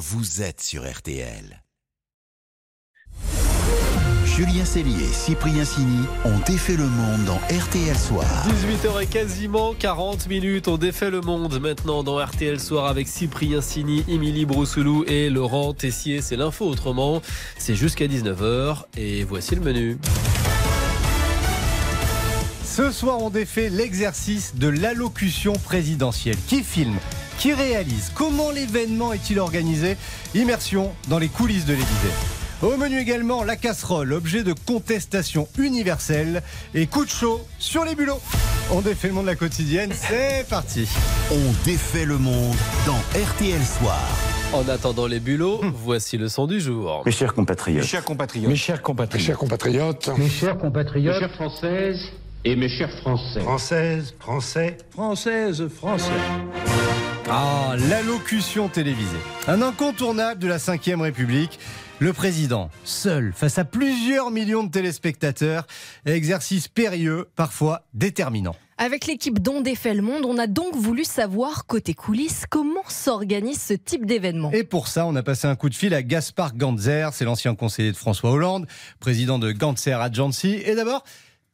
[0.00, 1.62] vous êtes sur RTL.
[4.24, 8.24] Julien Cellier et Cyprien Sini ont défait le monde dans RTL Soir.
[8.48, 13.60] 18h et quasiment 40 minutes, on défait le monde maintenant dans RTL Soir avec Cyprien
[13.60, 16.22] Sini, Émilie Broussoulou et Laurent Tessier.
[16.22, 17.20] C'est l'info autrement,
[17.58, 19.98] c'est jusqu'à 19h et voici le menu.
[22.64, 26.38] Ce soir, on défait l'exercice de l'allocution présidentielle.
[26.46, 26.96] Qui filme?
[27.40, 29.96] Qui réalise Comment l'événement est-il organisé
[30.34, 31.88] Immersion dans les coulisses de l'Élysée.
[32.60, 36.42] Au menu également, la casserole, objet de contestation universelle
[36.74, 38.20] et coup de chaud sur les bulots.
[38.70, 40.86] On défait le monde de la quotidienne, c'est parti.
[41.32, 44.06] On défait le monde dans RTL Soir.
[44.52, 47.02] En attendant les bulots, voici le son du jour.
[47.06, 47.80] Mes chers compatriotes.
[47.80, 48.50] Mes chers compatriotes.
[48.50, 49.18] Mes chers compatriotes.
[49.18, 50.10] Mes chers compatriotes.
[50.18, 51.14] Mes chers compatriotes.
[51.14, 52.00] Mes chères françaises
[52.44, 53.40] et mes chers français.
[53.40, 54.76] Françaises, français.
[54.90, 56.10] Françaises, français.
[57.32, 59.16] Ah, l'allocution télévisée.
[59.46, 61.60] Un incontournable de la Ve République.
[62.00, 65.64] Le président, seul, face à plusieurs millions de téléspectateurs,
[66.06, 68.56] exercice périlleux, parfois déterminant.
[68.78, 73.62] Avec l'équipe dont défait le monde, on a donc voulu savoir, côté coulisses, comment s'organise
[73.62, 74.50] ce type d'événement.
[74.50, 77.54] Et pour ça, on a passé un coup de fil à Gaspard Gantzer, c'est l'ancien
[77.54, 78.66] conseiller de François Hollande,
[78.98, 80.60] président de Gantzer Agency.
[80.64, 81.04] Et d'abord,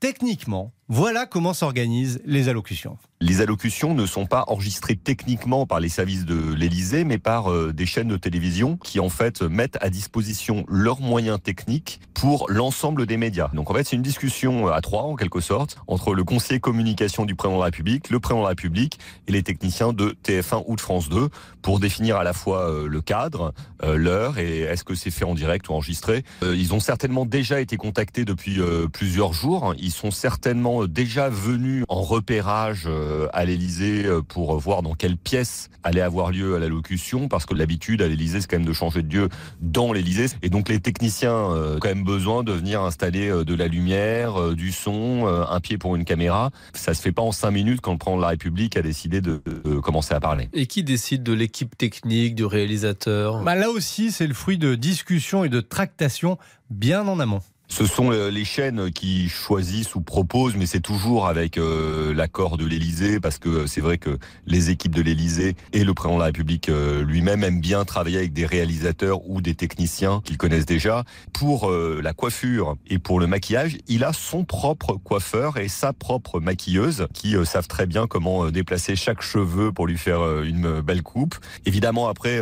[0.01, 2.97] techniquement, voilà comment s'organisent les allocutions.
[3.21, 7.73] Les allocutions ne sont pas enregistrées techniquement par les services de l'Élysée, mais par euh,
[7.73, 13.07] des chaînes de télévision qui en fait mettent à disposition leurs moyens techniques pour l'ensemble
[13.07, 13.49] des médias.
[13.55, 17.25] Donc en fait c'est une discussion à trois en quelque sorte entre le conseiller communication
[17.25, 20.65] du président de la République, le président de la République et les techniciens de TF1
[20.67, 21.31] ou de France 2
[21.63, 25.25] pour définir à la fois euh, le cadre, euh, l'heure et est-ce que c'est fait
[25.25, 26.23] en direct ou enregistré.
[26.43, 28.61] ils ont certainement déjà été contactés depuis
[28.93, 29.75] plusieurs jours.
[29.79, 35.17] Ils sont certainement déjà venus en repérage euh, à l'Elysée euh, pour voir dans quelle
[35.17, 39.03] pièce allait avoir lieu l'allocution, parce que l'habitude à l'Elysée, c'est quand même de changer
[39.03, 39.29] de lieu
[39.61, 40.27] dans l'Elysée.
[40.43, 44.53] Et donc les techniciens euh, ont quand même besoin de venir installer de la lumière,
[44.55, 46.51] du son, un pied pour une caméra.
[46.75, 49.21] Ça se fait pas en cinq minutes quand le président de la République a décidé
[49.21, 49.41] de,
[49.83, 50.49] commencer à parler.
[50.53, 53.43] Et qui décide de l'équipe technique, du réalisateur?
[53.43, 56.39] Bah Là aussi, c'est le fruit de discussions et de tractations
[56.71, 57.41] bien en amont.
[57.69, 62.59] Ce sont euh, les chaînes qui choisissent ou proposent, mais c'est toujours avec euh, l'accord
[62.59, 66.21] de l'Élysée, parce que c'est vrai que les équipes de l'Élysée et le président de
[66.21, 70.67] la République euh, lui-même aiment bien travailler avec des réalisateurs ou des techniciens qu'ils connaissent
[70.67, 71.05] déjà.
[71.33, 76.41] Pour la coiffure et pour le maquillage, il a son propre coiffeur et sa propre
[76.41, 81.35] maquilleuse qui savent très bien comment déplacer chaque cheveu pour lui faire une belle coupe.
[81.67, 82.41] Évidemment, après,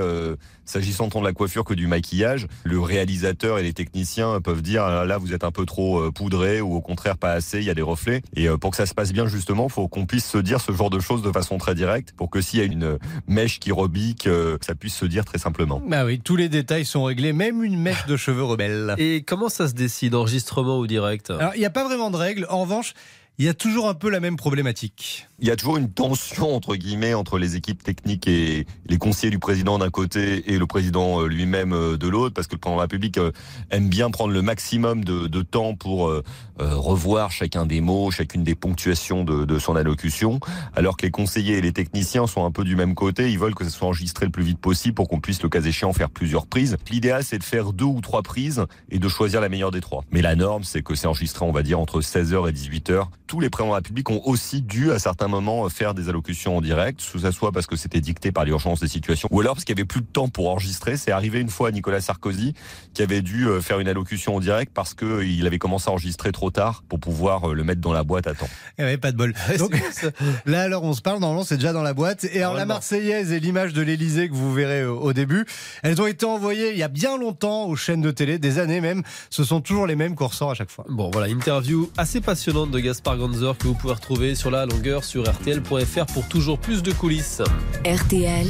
[0.64, 4.84] s'agissant tant de la coiffure que du maquillage, le réalisateur et les techniciens peuvent dire
[4.84, 7.64] ah là vous êtes un peu trop euh, poudré ou au contraire pas assez, il
[7.64, 8.22] y a des reflets.
[8.36, 10.72] Et euh, pour que ça se passe bien justement, faut qu'on puisse se dire ce
[10.72, 13.72] genre de choses de façon très directe pour que s'il y a une mèche qui
[13.72, 15.82] rebique, euh, ça puisse se dire très simplement.
[15.86, 18.94] Bah oui, tous les détails sont réglés, même une mèche de cheveux rebelle.
[18.98, 21.30] Et comment ça se décide, enregistrement ou direct?
[21.30, 22.46] Alors il n'y a pas vraiment de règles.
[22.48, 22.94] En revanche,
[23.38, 25.28] il y a toujours un peu la même problématique.
[25.40, 29.32] Il y a toujours une tension entre guillemets entre les équipes techniques et les conseillers
[29.32, 32.60] du président d'un côté et le président euh, lui-même euh, de l'autre, parce que le
[32.60, 33.32] président de la République euh,
[33.70, 36.10] aime bien prendre le maximum de, temps pour
[36.58, 40.40] revoir chacun des mots, chacune des ponctuations de, de, son allocution,
[40.74, 43.30] alors que les conseillers et les techniciens sont un peu du même côté.
[43.30, 45.60] Ils veulent que ça soit enregistré le plus vite possible pour qu'on puisse, le cas
[45.60, 46.76] échéant, faire plusieurs prises.
[46.90, 50.04] L'idéal, c'est de faire deux ou trois prises et de choisir la meilleure des trois.
[50.12, 53.40] Mais la norme, c'est que c'est enregistré, on va dire, entre 16h et 18h tous
[53.40, 56.60] les présidents de la République ont aussi dû, à certains moments, faire des allocutions en
[56.60, 59.74] direct, soit soit parce que c'était dicté par l'urgence des situations, ou alors parce qu'il
[59.74, 60.96] n'y avait plus de temps pour enregistrer.
[60.96, 62.54] C'est arrivé une fois à Nicolas Sarkozy,
[62.92, 65.92] qui avait dû euh, faire une allocution en direct parce qu'il euh, avait commencé à
[65.92, 68.48] enregistrer trop tard pour pouvoir euh, le mettre dans la boîte à temps.
[68.78, 69.34] Eh pas de bol.
[69.58, 69.80] Donc,
[70.46, 72.24] là, alors, on se parle, normalement, c'est déjà dans la boîte.
[72.24, 75.46] Et alors, la Marseillaise et l'image de l'Elysée que vous verrez au début,
[75.82, 78.80] elles ont été envoyées il y a bien longtemps aux chaînes de télé, des années
[78.80, 79.02] même.
[79.30, 80.84] Ce sont toujours les mêmes qu'on ressort à chaque fois.
[80.88, 85.22] Bon, voilà, interview assez passionnante de Gaspard Que vous pouvez retrouver sur la longueur sur
[85.22, 87.42] RTL.fr pour toujours plus de coulisses.
[87.86, 88.48] RTL.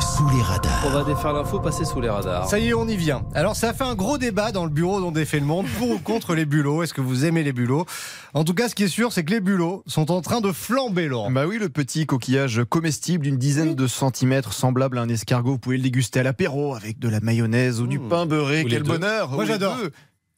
[0.00, 0.82] Sous les radars.
[0.86, 2.48] On va défaire l'info, passer sous les radars.
[2.48, 3.22] Ça y est, on y vient.
[3.32, 5.88] Alors, ça a fait un gros débat dans le bureau dont défait le monde pour
[5.90, 6.82] ou contre les bulots.
[6.82, 7.86] Est-ce que vous aimez les bulots?
[8.34, 10.50] En tout cas, ce qui est sûr, c'est que les bulots sont en train de
[10.50, 11.30] flamber, Laurent.
[11.30, 15.52] Bah oui, le petit coquillage comestible d'une dizaine de centimètres, semblable à un escargot.
[15.52, 18.08] Vous pouvez le déguster à l'apéro avec de la mayonnaise ou du mmh.
[18.08, 18.66] pain beurré.
[18.68, 19.76] Quel bonheur Moi, j'adore.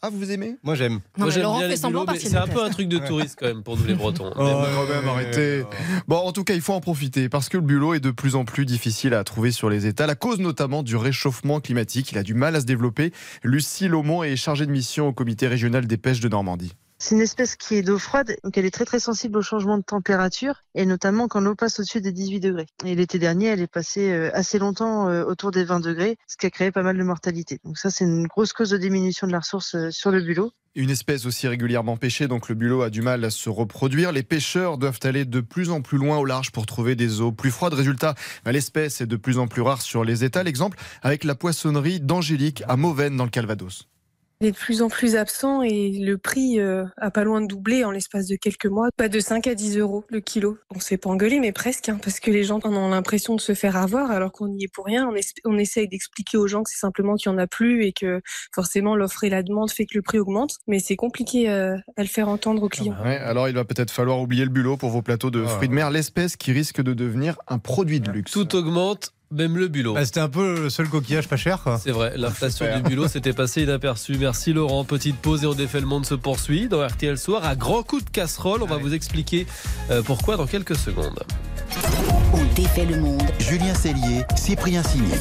[0.01, 0.55] Ah, vous aimez?
[0.63, 1.01] Moi, j'aime.
[1.17, 3.77] Moi, j'aime bien les bulots, c'est un peu un truc de touriste quand même pour
[3.77, 4.31] nous les Bretons.
[4.31, 5.65] oh, quand même, arrêtez.
[6.07, 8.37] Bon, en tout cas, il faut en profiter parce que le bulot est de plus
[8.37, 12.13] en plus difficile à trouver sur les états, à cause notamment du réchauffement climatique.
[12.13, 13.13] Il a du mal à se développer.
[13.43, 16.75] Lucie Laumont est chargée de mission au comité régional des pêches de Normandie.
[17.01, 19.79] C'est une espèce qui est d'eau froide, donc elle est très très sensible au changement
[19.79, 22.67] de température, et notamment quand l'eau passe au-dessus des 18 degrés.
[22.85, 26.37] Et l'été dernier, elle est passée euh, assez longtemps euh, autour des 20 degrés, ce
[26.37, 27.61] qui a créé pas mal de mortalité.
[27.65, 30.51] Donc ça, c'est une grosse cause de diminution de la ressource euh, sur le bulot.
[30.75, 34.11] Une espèce aussi régulièrement pêchée, donc le bulot a du mal à se reproduire.
[34.11, 37.31] Les pêcheurs doivent aller de plus en plus loin au large pour trouver des eaux
[37.31, 37.75] plus froides.
[37.75, 40.49] Résultat, bah, l'espèce est de plus en plus rare sur les étals.
[40.49, 43.89] Exemple avec la poissonnerie d'Angélique à Mauvenne dans le Calvados.
[44.41, 47.49] Il est de plus en plus absent et le prix euh, a pas loin de
[47.49, 48.89] doubler en l'espace de quelques mois.
[48.97, 50.59] Pas de 5 à 10 euros le kilo.
[50.73, 53.55] On s'est pas engueulé, mais presque, hein, parce que les gens ont l'impression de se
[53.55, 55.09] faire avoir alors qu'on n'y est pour rien.
[55.09, 55.15] On,
[55.45, 58.21] on essaye d'expliquer aux gens que c'est simplement qu'il y en a plus et que
[58.55, 60.59] forcément l'offre et la demande fait que le prix augmente.
[60.69, 62.97] Mais c'est compliqué euh, à le faire entendre aux clients.
[63.05, 65.75] Ouais, alors il va peut-être falloir oublier le bulot pour vos plateaux de fruits de
[65.75, 68.31] mer, l'espèce qui risque de devenir un produit de luxe.
[68.31, 69.13] Tout augmente.
[69.31, 69.95] Même le bulot.
[69.95, 71.63] Bah, C'était un peu le seul coquillage pas cher.
[71.63, 71.79] quoi.
[71.83, 74.17] C'est vrai, l'inflation du bulot s'était passée inaperçue.
[74.19, 74.85] Merci Laurent.
[74.85, 78.01] Petite pause et on défait le monde se poursuit dans RTL Soir à grand coup
[78.01, 78.63] de casserole.
[78.63, 79.47] On va vous expliquer
[79.91, 81.21] euh, pourquoi dans quelques secondes.
[82.33, 83.23] On défait le monde.
[83.39, 85.15] Julien Cellier, Cyprien Signé.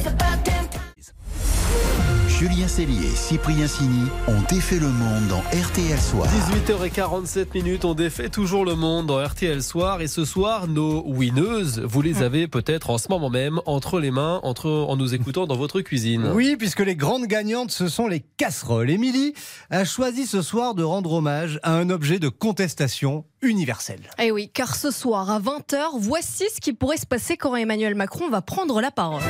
[2.38, 6.28] Julien Cellier et Cyprien Sini ont défait le monde dans RTL Soir.
[6.68, 11.80] 18h47 minutes, on défait toujours le monde dans RTL Soir et ce soir nos winneuses,
[11.80, 15.48] vous les avez peut-être en ce moment même entre les mains, entre en nous écoutant
[15.48, 16.30] dans votre cuisine.
[16.32, 18.90] Oui, puisque les grandes gagnantes, ce sont les casseroles.
[18.90, 19.34] Émilie
[19.70, 24.10] a choisi ce soir de rendre hommage à un objet de contestation universelle.
[24.22, 27.96] Eh oui, car ce soir à 20h, voici ce qui pourrait se passer quand Emmanuel
[27.96, 29.22] Macron va prendre la parole.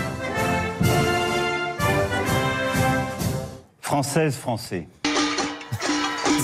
[3.88, 4.86] Française, français.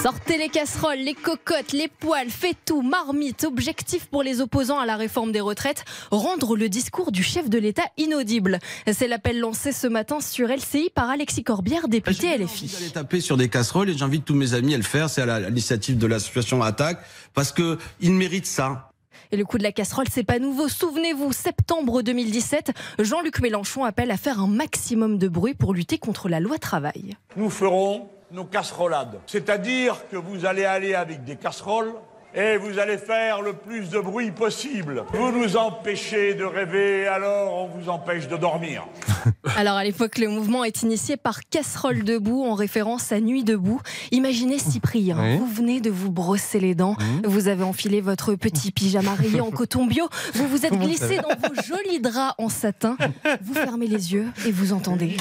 [0.02, 3.44] Sortez les casseroles, les cocottes, les poêles, faites tout, marmite.
[3.44, 7.58] Objectif pour les opposants à la réforme des retraites, rendre le discours du chef de
[7.58, 8.60] l'État inaudible.
[8.90, 12.68] C'est l'appel lancé ce matin sur LCI par Alexis Corbière, député LFI.
[12.78, 15.10] J'allais taper sur des casseroles et j'invite tous mes amis à le faire.
[15.10, 17.04] C'est à l'initiative de l'association Attaque
[17.34, 18.93] parce que ils méritent ça.
[19.34, 20.68] Et le coup de la casserole, c'est pas nouveau.
[20.68, 22.70] Souvenez-vous, septembre 2017,
[23.00, 27.16] Jean-Luc Mélenchon appelle à faire un maximum de bruit pour lutter contre la loi travail.
[27.34, 29.18] Nous ferons nos casserolades.
[29.26, 31.94] C'est-à-dire que vous allez aller avec des casseroles
[32.34, 35.04] et vous allez faire le plus de bruit possible.
[35.12, 38.86] Vous nous empêchez de rêver, alors on vous empêche de dormir.
[39.56, 43.80] Alors à l'époque, le mouvement est initié par Casserole debout en référence à Nuit debout.
[44.10, 45.36] Imaginez Cyprien, Oui.
[45.38, 47.26] vous venez de vous brosser les dents, Mmh.
[47.26, 51.36] vous avez enfilé votre petit pyjama rayé en coton bio, vous vous êtes glissé dans
[51.48, 52.96] vos jolis draps en satin,
[53.42, 55.16] vous fermez les yeux et vous entendez.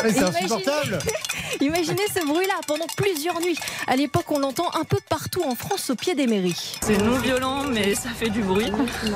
[0.00, 0.98] C'est Imaginez- insupportable
[1.60, 3.56] Imaginez ce bruit-là pendant plusieurs nuits.
[3.86, 6.78] À l'époque, on l'entend un peu partout en France au pied des mairies.
[6.82, 8.70] C'est non violent, mais ça fait du bruit.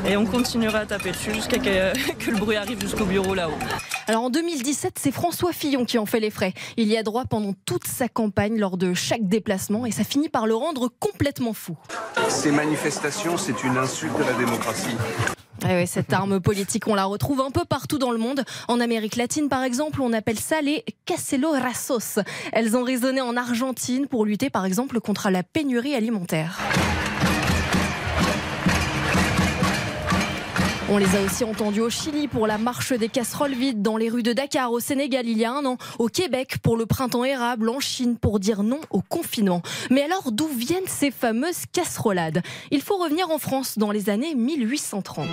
[0.06, 3.58] Et on continuera à taper dessus jusqu'à que, que le bruit arrive jusqu'au bureau là-haut.
[4.06, 6.54] Alors en 2017, c'est François Fillon qui en fait les frais.
[6.76, 10.28] Il y a droit pendant toute sa campagne lors de chaque déplacement et ça finit
[10.28, 11.76] par le rendre complètement fou.
[12.28, 14.96] Ces manifestations, c'est une insulte de la démocratie.
[15.64, 18.44] Ah cette arme politique, on la retrouve un peu partout dans le monde.
[18.68, 22.20] En Amérique latine, par exemple, on appelle ça les cacelorazos.
[22.52, 26.58] Elles ont résonné en Argentine pour lutter, par exemple, contre la pénurie alimentaire.
[30.90, 34.08] On les a aussi entendus au Chili pour la marche des casseroles vides dans les
[34.08, 37.24] rues de Dakar, au Sénégal il y a un an, au Québec pour le printemps
[37.24, 39.60] érable, en Chine pour dire non au confinement.
[39.90, 42.42] Mais alors d'où viennent ces fameuses casserolades?
[42.70, 45.26] Il faut revenir en France dans les années 1830.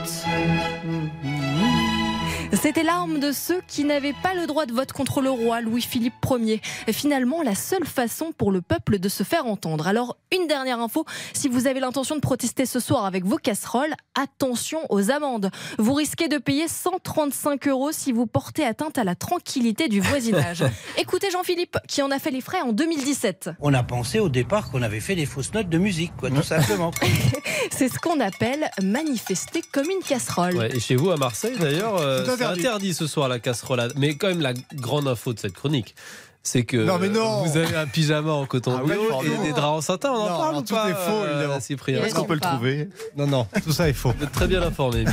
[2.54, 6.14] C'était l'arme de ceux qui n'avaient pas le droit de vote contre le roi Louis-Philippe
[6.30, 6.62] Ier.
[6.88, 9.88] Et Finalement, la seule façon pour le peuple de se faire entendre.
[9.88, 13.94] Alors, une dernière info, si vous avez l'intention de protester ce soir avec vos casseroles,
[14.16, 15.52] attention aux amendes.
[15.78, 20.64] Vous risquez de payer 135 euros si vous portez atteinte à la tranquillité du voisinage.
[20.98, 23.52] Écoutez Jean-Philippe, qui en a fait les frais en 2017.
[23.60, 26.44] On a pensé au départ qu'on avait fait des fausses notes de musique, quoi, tout
[26.44, 26.92] simplement.
[27.72, 30.56] C'est ce qu'on appelle manifester comme une casserole.
[30.56, 32.60] Ouais, et chez vous à Marseille d'ailleurs, euh, interdit.
[32.68, 33.94] interdit ce soir la casserolade.
[33.98, 35.96] Mais quand même la grande info de cette chronique,
[36.44, 37.44] c'est que Non, mais non.
[37.44, 39.24] vous avez un pyjama en coton Ah oui, bio pardon.
[39.26, 40.12] et des draps en satin.
[40.12, 41.60] On en Non, parle alors ou tout pas, est faux, euh.
[41.60, 44.14] Cyprien Est-ce qu'on peut le trouver Non, non, tout ça est faux.
[44.18, 45.06] Vous êtes très bien informé.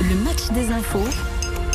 [0.00, 1.04] Le match des infos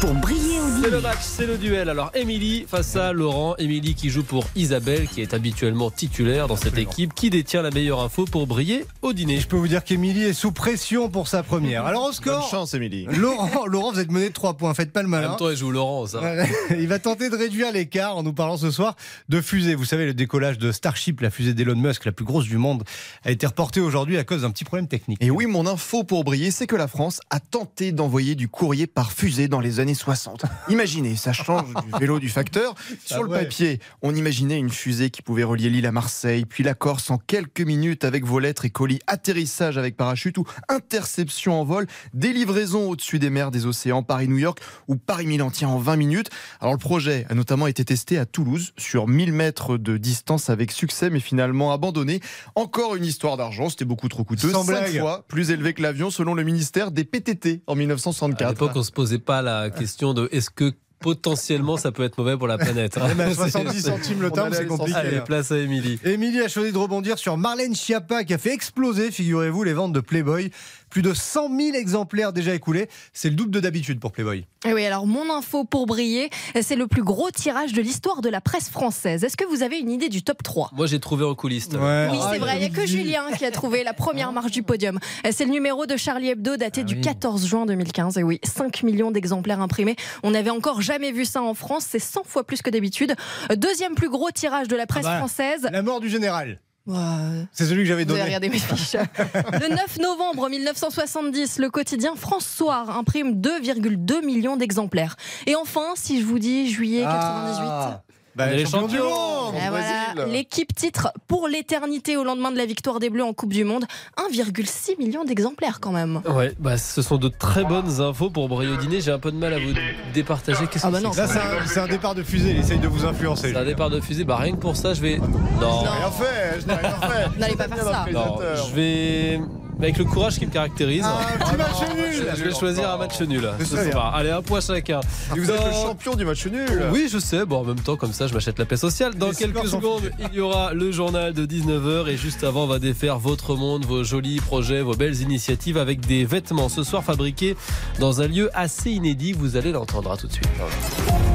[0.06, 1.90] pour briller au C'est le match, c'est le duel.
[1.90, 3.56] Alors Émilie face à Laurent.
[3.58, 7.16] Émilie qui joue pour Isabelle, qui est habituellement titulaire dans cette équipe.
[7.16, 9.40] Qui détient la meilleure info pour briller au dîner?
[9.40, 11.86] Je peux vous dire qu'Emilie est sous pression pour sa première.
[11.88, 13.08] Alors au Bonne score, chance, Émilie.
[13.18, 14.76] Laurent, Laurent, vous êtes mené de 3 points.
[14.76, 15.30] Faites pas le En malin.
[15.30, 16.22] même temps, elle joue Laurent, ça.
[16.70, 18.96] Il va tenter de réduire l'écart en nous parlant ce soir
[19.30, 19.74] de fusée.
[19.74, 22.84] Vous savez, le décollage de Starship, la fusée d'Elon Musk, la plus grosse du monde,
[23.24, 25.18] a été reporté aujourd'hui à cause d'un petit problème technique.
[25.24, 28.86] Et oui, mon info pour briller, c'est que la France a tenté d'envoyer du courrier
[28.86, 30.46] par fusée dans les années 60.
[30.70, 32.76] Imaginez, ça change du vélo du facteur.
[33.06, 33.44] Sur le ouais.
[33.44, 37.18] papier, on imaginait une fusée qui pouvait relier l'île à Marseille, puis la Corse en
[37.18, 42.34] quelques minutes avec vos lettres et colis, atterrissage avec parachute ou interception en vol, des
[42.34, 46.30] livraisons au-dessus des mers, des océans, Paris-New York ou Paris-Milan en 20 minutes.
[46.60, 50.72] Alors le projet a notamment été testé à Toulouse sur 1000 mètres de distance avec
[50.72, 52.20] succès, mais finalement abandonné.
[52.56, 54.52] Encore une histoire d'argent, c'était beaucoup trop coûteux.
[54.52, 55.00] Sans Cinq blague.
[55.00, 58.50] fois plus élevé que l'avion selon le ministère des PTT en À 1964.
[58.50, 62.36] l'époque, on se posait pas la question de est-ce que potentiellement ça peut être mauvais
[62.38, 62.98] pour la planète.
[62.98, 63.08] hein.
[63.12, 64.98] Eh ben, 70 centimes le allait c'est compliqué.
[64.98, 66.00] Allez, place à Émilie.
[66.04, 69.94] Émilie a choisi de rebondir sur Marlène Schiappa qui a fait exploser, figurez-vous, les ventes
[69.94, 70.52] de Playboy.
[70.96, 72.88] Plus de 100 000 exemplaires déjà écoulés.
[73.12, 74.46] C'est le double de d'habitude pour Playboy.
[74.66, 76.30] Et oui, alors mon info pour briller,
[76.62, 79.26] c'est le plus gros tirage de l'histoire de la presse française.
[79.26, 81.68] Est-ce que vous avez une idée du top 3 Moi, j'ai trouvé en coulisses.
[81.74, 82.08] Ouais.
[82.10, 83.04] Oui, Ah, c'est vrai, il n'y a que Olivier.
[83.04, 84.98] Julien qui a trouvé la première marche du podium.
[85.32, 87.02] C'est le numéro de Charlie Hebdo daté Ah du oui.
[87.02, 88.18] 14 juin 2015.
[88.18, 89.98] Et oui, 5 millions d'exemplaires imprimés.
[90.24, 93.16] On n'avait encore jamais vu ça en France, c'est 100 fois plus que d'habitude.
[93.54, 95.68] Deuxième plus gros tirage de la presse Ah bah, française.
[95.74, 96.62] La mort du général.
[96.88, 97.46] Ouais.
[97.52, 98.36] C'est celui que j'avais Vous avez donné.
[98.36, 98.96] regardé mes fiches.
[98.96, 105.16] Le 9 novembre 1970, le quotidien France Soir imprime 2,2 millions d'exemplaires.
[105.48, 108.05] Et enfin, si je vous dis juillet 98.
[108.38, 109.04] Ah, bah, Les du champions.
[109.04, 109.56] monde.
[109.56, 113.54] Eh voilà, l'équipe titre pour l'éternité au lendemain de la victoire des Bleus en Coupe
[113.54, 113.86] du Monde.
[114.18, 116.22] 1,6 million d'exemplaires quand même.
[116.28, 119.00] Ouais, bah, ce sont de très bonnes infos pour dîner.
[119.00, 119.74] J'ai un peu de mal à vous
[120.14, 120.68] départager.
[120.68, 122.52] Qu'est-ce Ah que bah c'est non, que Là, ça c'est un, départ de fusée.
[122.52, 123.52] Il essaye de vous influencer.
[123.52, 124.26] C'est un départ de fusée.
[124.26, 125.18] Bah, rien que pour ça, je vais.
[125.18, 125.30] Non.
[125.62, 125.82] Non.
[125.84, 127.40] Rien fait, je n'ai rien fait.
[127.40, 128.06] N'allez pas faire ça.
[128.12, 128.38] Non,
[128.70, 129.40] je vais.
[129.80, 131.04] Avec le courage qui me caractérise.
[131.06, 132.28] Ah, un petit match nul.
[132.36, 134.16] Je vais choisir un match nul ce soir.
[134.16, 135.02] Allez, un point chacun.
[135.36, 136.86] Et vous êtes le champion du match nul.
[136.92, 137.46] Oui, je sais.
[137.46, 139.16] Bon, en même temps, comme ça, je m'achète la paix sociale.
[139.16, 142.08] Dans Les quelques secondes, il y aura le journal de 19h.
[142.10, 146.00] Et juste avant, on va défaire votre monde, vos jolis projets, vos belles initiatives avec
[146.06, 147.56] des vêtements ce soir fabriqués
[148.00, 149.34] dans un lieu assez inédit.
[149.34, 150.50] Vous allez l'entendre à tout de suite.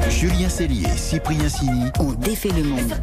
[0.09, 1.85] Julien Cellier et Cyprien Sini.
[1.99, 2.93] On défait le monde.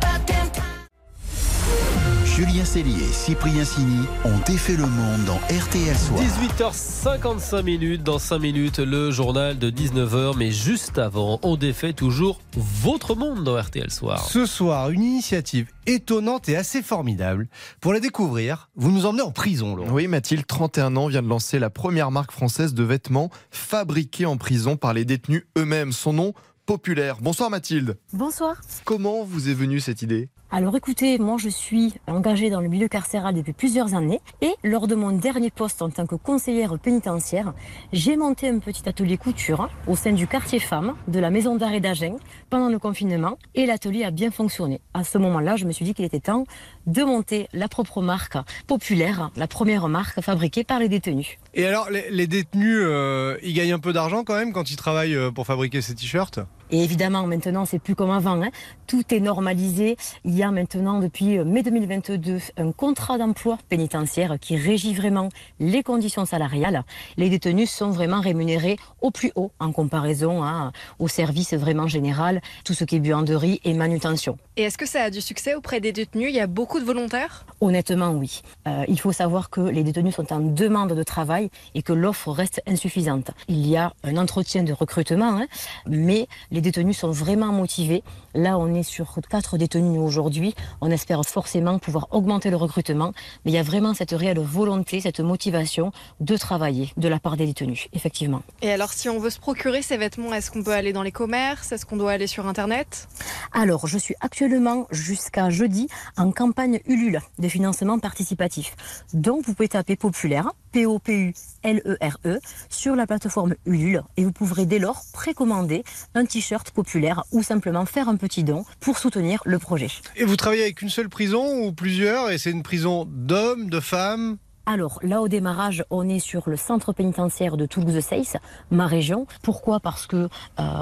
[2.38, 6.20] Julien Cellier et Cyprien Sini ont défait le monde dans RTL Soir.
[6.22, 8.04] 18h55 minutes.
[8.04, 10.36] Dans 5 minutes, le journal de 19h.
[10.36, 14.24] Mais juste avant, on défait toujours votre monde dans RTL Soir.
[14.24, 17.48] Ce soir, une initiative étonnante et assez formidable.
[17.80, 19.90] Pour la découvrir, vous nous emmenez en prison, Laurent.
[19.90, 24.36] Oui, Mathilde, 31 ans, vient de lancer la première marque française de vêtements fabriqués en
[24.36, 25.90] prison par les détenus eux-mêmes.
[25.90, 26.34] Son nom
[26.68, 27.16] Populaire.
[27.22, 27.96] Bonsoir Mathilde.
[28.12, 28.60] Bonsoir.
[28.84, 30.28] Comment vous est venue cette idée?
[30.50, 34.86] Alors écoutez, moi je suis engagée dans le milieu carcéral depuis plusieurs années et lors
[34.86, 37.52] de mon dernier poste en tant que conseillère pénitentiaire,
[37.92, 41.80] j'ai monté un petit atelier couture au sein du quartier femmes de la maison d'arrêt
[41.80, 42.16] d'Agen
[42.48, 44.80] pendant le confinement et l'atelier a bien fonctionné.
[44.94, 46.44] À ce moment-là, je me suis dit qu'il était temps
[46.86, 51.36] de monter la propre marque populaire, la première marque fabriquée par les détenus.
[51.52, 54.76] Et alors, les, les détenus, euh, ils gagnent un peu d'argent quand même quand ils
[54.76, 56.40] travaillent euh, pour fabriquer ces t-shirts?
[56.70, 58.40] Et évidemment, maintenant, c'est plus comme avant.
[58.42, 58.50] hein.
[58.86, 59.96] Tout est normalisé.
[60.24, 65.28] Il y a maintenant, depuis euh, mai 2022, un contrat d'emploi pénitentiaire qui régit vraiment
[65.60, 66.84] les conditions salariales.
[67.16, 72.40] Les détenus sont vraiment rémunérés au plus haut en comparaison hein, au service vraiment général,
[72.64, 74.38] tout ce qui est buanderie et manutention.
[74.56, 76.28] Et est-ce que ça a du succès auprès des détenus?
[76.30, 77.46] Il y a beaucoup de volontaires?
[77.60, 78.42] Honnêtement, oui.
[78.66, 82.30] Euh, il faut savoir que les détenus sont en demande de travail et que l'offre
[82.32, 83.30] reste insuffisante.
[83.48, 85.46] Il y a un entretien de recrutement, hein,
[85.86, 88.02] mais les détenus sont vraiment motivés.
[88.34, 90.54] Là, on est sur quatre détenus aujourd'hui.
[90.80, 93.12] On espère forcément pouvoir augmenter le recrutement,
[93.44, 97.36] mais il y a vraiment cette réelle volonté, cette motivation de travailler de la part
[97.36, 98.42] des détenus, effectivement.
[98.62, 101.12] Et alors, si on veut se procurer ces vêtements, est-ce qu'on peut aller dans les
[101.12, 101.72] commerces?
[101.72, 103.08] Est-ce qu'on doit aller sur Internet?
[103.52, 108.76] Alors, je suis actuellement jusqu'à jeudi en campagne Ulule de financement participatif.
[109.12, 114.78] Donc, vous pouvez taper populaire, P-O-P-U-L-E-R-E, E, sur la plateforme Ulule et vous pourrez dès
[114.78, 115.84] lors précommander
[116.14, 119.88] un t-shirt populaire ou simplement faire un petit don pour soutenir le projet.
[120.16, 123.80] Et vous travaillez avec une seule prison ou plusieurs Et c'est une prison d'hommes, de
[123.80, 124.38] femmes?
[124.68, 128.36] Alors là, au démarrage, on est sur le centre pénitentiaire de Toulouse-Seyss,
[128.70, 129.26] ma région.
[129.42, 129.80] Pourquoi?
[129.80, 130.28] Parce que euh,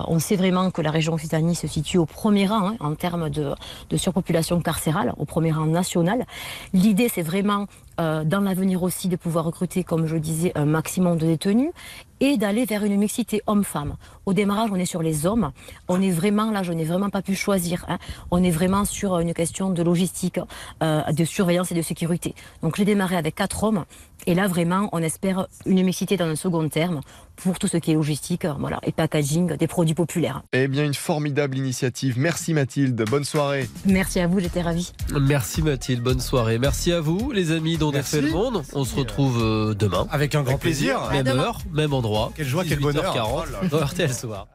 [0.09, 3.31] on sait vraiment que la région Occitanie se situe au premier rang hein, en termes
[3.31, 3.55] de,
[3.89, 6.27] de surpopulation carcérale, au premier rang national.
[6.73, 7.67] L'idée, c'est vraiment
[8.01, 11.71] euh, dans l'avenir aussi de pouvoir recruter, comme je disais, un maximum de détenus
[12.21, 13.97] et d'aller vers une mixité homme-femme.
[14.25, 15.53] Au démarrage, on est sur les hommes.
[15.89, 17.85] On est vraiment, là, je n'ai vraiment pas pu choisir.
[17.89, 17.99] hein.
[18.31, 20.41] On est vraiment sur une question de logistique,
[20.83, 22.35] euh, de surveillance et de sécurité.
[22.63, 23.85] Donc j'ai démarré avec quatre hommes.
[24.27, 27.01] Et là, vraiment, on espère une mixité dans un second terme
[27.37, 30.43] pour tout ce qui est logistique voilà, et packaging des produits populaires.
[30.53, 32.19] Eh bien, une formidable initiative.
[32.19, 33.03] Merci Mathilde.
[33.09, 33.69] Bonne soirée.
[33.85, 34.93] Merci à vous, j'étais ravie.
[35.21, 36.59] Merci Mathilde, bonne soirée.
[36.59, 38.17] Merci à vous, les amis dont Merci.
[38.17, 38.63] fait le monde.
[38.73, 40.07] On se retrouve euh, demain.
[40.11, 41.01] Avec un grand Même plaisir.
[41.01, 42.33] heure, même endroit.
[42.35, 43.15] Quelle joie, quel bonheur.
[43.15, 44.49] 18h40 dans RTL Soir.